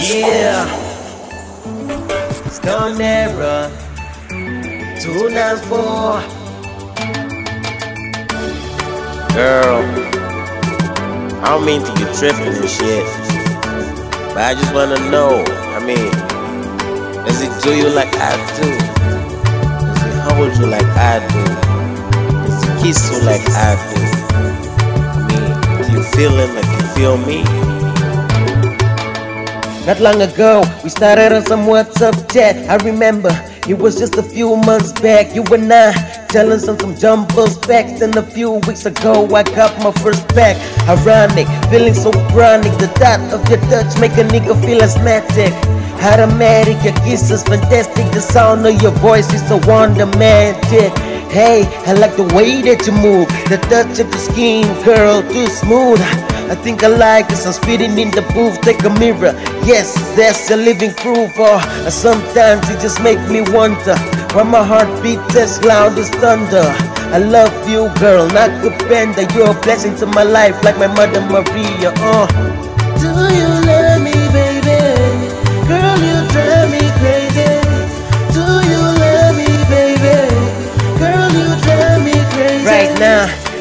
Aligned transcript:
Yeah. 0.00 0.64
DonEra. 2.62 3.68
294. 5.02 6.22
Girl, 9.34 9.82
I 11.42 11.48
don't 11.50 11.64
mean 11.64 11.82
to 11.82 11.92
get 11.94 12.14
tripping 12.14 12.46
and 12.46 12.68
shit. 12.68 13.04
But 14.34 14.38
I 14.38 14.54
just 14.54 14.72
wanna 14.72 14.98
know. 15.10 15.42
I 15.74 15.80
mean, 15.84 16.10
does 17.24 17.42
it 17.42 17.50
do 17.64 17.74
you 17.76 17.88
like 17.88 18.14
I 18.14 18.36
do? 18.54 18.70
Does 19.94 20.02
it 20.06 20.20
hold 20.30 20.56
you 20.58 20.66
like 20.66 20.86
I 20.94 21.18
do? 21.26 21.44
Does 22.46 22.62
it 22.68 22.74
kiss 22.82 23.10
you 23.10 23.18
like 23.26 23.42
I 23.50 23.74
do? 23.90 24.00
I 25.10 25.20
mean, 25.26 25.50
do 25.86 25.92
you 25.92 26.02
feel 26.12 26.38
it 26.38 26.50
like 26.54 26.70
you 26.80 26.86
feel 26.94 27.16
me? 27.16 27.77
Not 29.88 30.00
long 30.00 30.20
ago, 30.20 30.62
we 30.84 30.90
started 30.90 31.32
on 31.32 31.46
some 31.46 31.62
WhatsApp 31.62 32.30
chat. 32.30 32.56
I 32.68 32.76
remember 32.84 33.30
it 33.66 33.72
was 33.72 33.98
just 33.98 34.18
a 34.18 34.22
few 34.22 34.54
months 34.54 34.92
back. 34.92 35.34
You 35.34 35.42
and 35.44 35.72
I 35.72 35.92
telling 36.28 36.58
some 36.58 36.78
some 36.78 36.94
jumbo 36.94 37.46
specs. 37.46 37.98
Then 37.98 38.14
a 38.18 38.22
few 38.22 38.60
weeks 38.68 38.84
ago, 38.84 39.24
I 39.34 39.44
got 39.44 39.72
my 39.82 39.90
first 40.02 40.28
pack. 40.36 40.60
Ironic, 40.86 41.48
feeling 41.70 41.94
so 41.94 42.10
chronic. 42.28 42.76
The 42.76 42.88
thought 43.00 43.32
of 43.32 43.40
your 43.48 43.60
touch 43.72 43.98
make 43.98 44.12
a 44.20 44.28
nigga 44.28 44.52
feel 44.62 44.82
asthmatic. 44.82 45.54
Automatic, 46.04 46.84
your 46.84 46.92
kiss 47.06 47.30
is 47.30 47.42
fantastic. 47.44 48.12
The 48.12 48.20
sound 48.20 48.66
of 48.66 48.82
your 48.82 48.92
voice 49.00 49.32
is 49.32 49.40
so 49.48 49.58
wonder 49.64 50.04
magic. 50.18 50.92
Hey, 51.32 51.64
I 51.86 51.94
like 51.94 52.14
the 52.14 52.28
way 52.36 52.60
that 52.60 52.86
you 52.86 52.92
move. 52.92 53.26
The 53.48 53.56
touch 53.72 54.00
of 54.00 54.08
your 54.12 54.20
skin, 54.20 54.66
girl, 54.84 55.22
too 55.22 55.46
smooth. 55.46 56.37
I 56.50 56.54
think 56.54 56.82
I 56.82 56.88
like 56.88 57.28
this. 57.28 57.46
I'm 57.46 57.52
spitting 57.52 57.98
in 57.98 58.10
the 58.10 58.22
booth. 58.34 58.60
Take 58.62 58.82
a 58.84 58.90
mirror. 58.90 59.32
Yes, 59.64 59.94
that's 60.16 60.50
a 60.50 60.56
living 60.56 60.94
proof. 60.94 61.38
Or 61.38 61.60
sometimes 61.90 62.68
it 62.70 62.80
just 62.80 63.02
make 63.02 63.20
me 63.30 63.42
wonder 63.52 63.96
why 64.34 64.42
my 64.44 64.64
heart 64.64 64.88
beats 65.02 65.36
as 65.36 65.62
loud 65.64 65.98
as 65.98 66.10
thunder. 66.10 66.64
I 67.14 67.18
love 67.18 67.54
you, 67.68 67.88
girl, 68.00 68.26
not 68.28 68.50
a 68.64 68.70
bender. 68.88 69.22
You're 69.34 69.50
a 69.56 69.60
blessing 69.62 69.94
to 69.96 70.06
my 70.06 70.24
life, 70.24 70.62
like 70.64 70.78
my 70.78 70.88
mother 70.88 71.20
Maria. 71.22 71.92
Uh. 71.96 72.26
Do 73.00 73.08
you 73.38 73.48
love 73.68 74.02
me, 74.02 74.17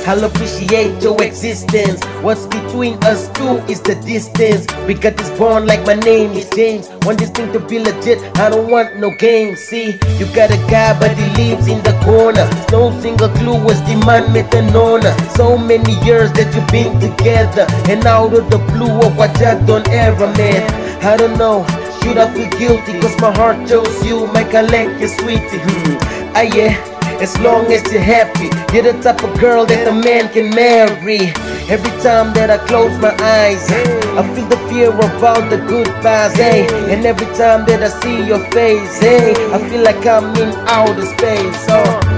I'll 0.08 0.24
appreciate 0.24 1.04
your 1.04 1.22
existence. 1.22 2.02
What's 2.24 2.46
between 2.48 2.94
us 3.04 3.28
two 3.34 3.58
is 3.68 3.82
the 3.82 3.96
distance. 4.08 4.66
We 4.88 4.94
got 4.94 5.18
this 5.18 5.30
bond 5.38 5.66
like 5.66 5.86
my 5.86 5.96
name 5.96 6.32
is 6.32 6.50
James. 6.52 6.88
Want 7.02 7.20
this 7.20 7.30
thing 7.30 7.52
to 7.52 7.60
be 7.60 7.80
legit, 7.80 8.24
I 8.40 8.50
don't 8.50 8.72
want 8.72 8.96
no 8.96 9.12
games. 9.12 9.60
See, 9.60 10.00
you 10.18 10.26
got 10.34 10.50
a 10.50 10.58
guy, 10.72 10.98
but 10.98 11.12
he 11.12 11.26
lives 11.36 11.68
in 11.68 11.84
the 11.84 11.92
corner. 12.06 12.48
No 12.72 12.98
single 13.02 13.28
clue 13.36 13.62
was 13.62 13.82
the 13.84 14.02
man 14.08 14.32
met 14.32 14.56
an 14.56 14.74
honor. 14.74 15.12
So 15.36 15.58
many 15.58 16.00
years 16.06 16.32
that 16.40 16.56
you've 16.56 16.72
been 16.72 16.98
together, 17.02 17.68
and 17.92 18.06
out 18.06 18.34
of 18.34 18.50
the 18.50 18.60
blue, 18.72 19.02
of 19.02 19.18
what 19.18 19.36
I 19.42 19.60
done 19.66 19.84
ever, 19.90 20.28
man. 20.38 20.64
I 21.04 21.18
don't 21.18 21.38
know. 21.38 21.68
Should 22.02 22.18
I 22.18 22.34
feel 22.34 22.50
guilty? 22.58 23.00
Cause 23.02 23.20
my 23.20 23.36
heart 23.36 23.68
chose 23.68 24.06
you, 24.06 24.32
make 24.32 24.54
I 24.56 24.62
like 24.62 25.02
you 25.02 25.10
sweetie. 25.10 25.60
Hmm. 25.60 26.17
Ah, 26.40 26.44
yeah. 26.44 26.78
As 27.20 27.36
long 27.40 27.66
as 27.74 27.82
you're 27.92 28.00
happy, 28.00 28.46
you're 28.72 28.94
the 28.94 28.94
type 29.02 29.24
of 29.24 29.40
girl 29.40 29.66
that 29.66 29.88
a 29.88 29.92
man 29.92 30.30
can 30.30 30.54
marry. 30.54 31.34
Every 31.66 31.90
time 32.06 32.32
that 32.38 32.52
I 32.52 32.60
close 32.70 32.94
my 33.02 33.10
eyes, 33.18 33.66
I 34.14 34.22
feel 34.36 34.46
the 34.46 34.58
fear 34.70 34.92
about 34.92 35.50
the 35.50 35.58
goodbyes, 35.58 36.38
hey. 36.38 36.68
And 36.94 37.04
every 37.08 37.26
time 37.34 37.66
that 37.66 37.82
I 37.82 37.90
see 38.02 38.24
your 38.24 38.46
face, 38.52 39.00
hey, 39.00 39.34
I 39.50 39.58
feel 39.68 39.82
like 39.82 40.06
I'm 40.06 40.30
in 40.36 40.54
outer 40.70 41.08
space. 41.08 41.66
Oh. 41.70 42.17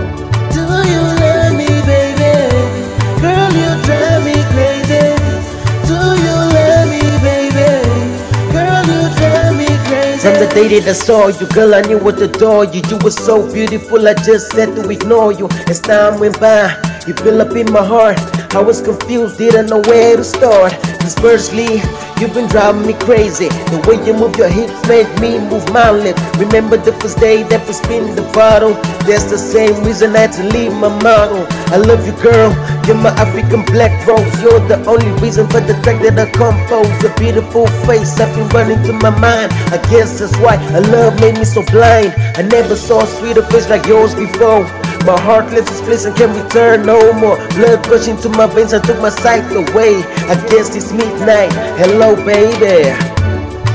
The 10.40 10.48
day 10.56 10.80
that 10.80 10.88
I 10.88 10.94
saw 10.94 11.28
you, 11.28 11.48
girl, 11.48 11.76
I 11.76 11.82
knew 11.82 11.98
what 11.98 12.18
to 12.18 12.26
adore 12.26 12.66
you. 12.66 12.82
You 12.90 12.98
were 13.04 13.12
so 13.12 13.52
beautiful, 13.52 14.08
I 14.08 14.14
just 14.14 14.54
had 14.54 14.76
to 14.76 14.90
ignore 14.90 15.34
you. 15.34 15.48
As 15.68 15.80
time 15.82 16.20
went 16.20 16.40
by, 16.40 16.72
you 17.06 17.14
built 17.14 17.42
up 17.42 17.56
in 17.56 17.72
my 17.72 17.86
heart. 17.86 18.18
I 18.56 18.62
was 18.62 18.82
confused, 18.82 19.38
didn't 19.38 19.68
know 19.68 19.82
where 19.86 20.16
to 20.16 20.24
start. 20.24 20.74
Firstly, 21.20 21.82
you've 22.20 22.34
been 22.34 22.48
driving 22.48 22.86
me 22.86 22.94
crazy. 22.94 23.48
The 23.72 23.80
way 23.88 23.96
you 24.06 24.14
move 24.14 24.36
your 24.36 24.50
hips 24.50 24.76
made 24.88 25.08
me 25.20 25.40
move 25.40 25.66
my 25.72 25.90
lips. 25.92 26.22
Remember 26.38 26.78
the 26.78 26.94
first 27.00 27.18
day 27.20 27.44
that 27.44 27.66
we 27.66 27.74
spin 27.74 28.16
the 28.16 28.24
bottle? 28.36 28.74
That's 29.08 29.32
the 29.32 29.38
same 29.38 29.84
reason 29.84 30.16
I 30.16 30.28
had 30.28 30.34
to 30.34 30.44
leave 30.44 30.74
my 30.74 30.92
model. 31.02 31.48
I 31.72 31.78
love 31.78 32.06
you, 32.06 32.14
girl. 32.22 32.52
You're 32.86 33.00
my 33.00 33.14
African 33.16 33.64
black 33.66 33.94
rose. 34.06 34.28
You're 34.42 34.60
the 34.68 34.84
only 34.86 35.12
reason 35.22 35.48
for 35.48 35.62
the 35.62 35.74
track 35.82 36.02
that 36.04 36.20
I 36.20 36.28
compose. 36.36 36.92
A 37.08 37.12
beautiful 37.18 37.68
face, 37.88 38.20
I've 38.20 38.36
been 38.36 38.50
running 38.50 38.84
to 38.84 38.94
my 38.94 39.12
mind. 39.12 39.52
I 39.72 39.80
guess 39.90 40.20
that's 40.20 40.36
why 40.38 40.56
a 40.76 40.82
love 40.92 41.20
made 41.22 41.38
me 41.40 41.46
so 41.46 41.64
blind. 41.64 42.14
I 42.36 42.42
never 42.44 42.76
saw 42.76 43.04
a 43.04 43.08
sweeter 43.08 43.44
face 43.48 43.70
like 43.70 43.86
yours 43.86 44.14
before. 44.16 44.68
My 45.06 45.20
heart 45.20 45.52
left 45.52 45.70
this 45.70 45.82
place 45.82 46.06
and 46.06 46.16
can't 46.16 46.36
return 46.44 46.86
no 46.86 47.14
more. 47.14 47.38
Blood 47.56 47.88
rushing 47.88 48.18
to 48.18 48.30
my 48.30 48.48
veins, 48.48 48.74
I 48.74 48.80
took 48.80 49.00
my 49.00 49.10
sight 49.10 49.46
away. 49.52 50.04
I 50.28 50.36
guess 50.50 50.76
it's 50.76 50.92
midnight. 50.92 51.52
Hello, 51.80 52.16
baby. 52.16 52.94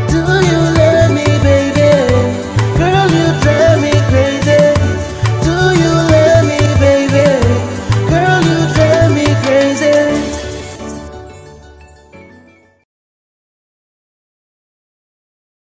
Do 0.08 0.20
you 0.48 0.83